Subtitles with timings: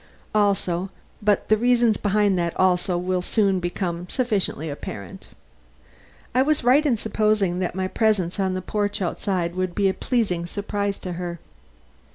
[0.33, 0.89] Also,
[1.21, 5.27] but the reasons behind that also will soon become sufficiently apparent.
[6.33, 9.93] I was right in supposing that my presence on the porch outside would be a
[9.93, 11.39] pleasing surprise to her.